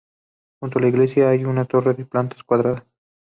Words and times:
Junto 0.59 0.79
a 0.79 0.81
la 0.81 0.87
iglesia 0.87 1.29
hay 1.29 1.45
una 1.45 1.65
torre 1.65 1.93
de 1.93 2.05
planta 2.05 2.35
cuadrada. 2.43 2.87